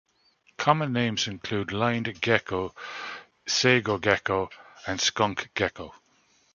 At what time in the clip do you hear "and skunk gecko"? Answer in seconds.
4.87-5.93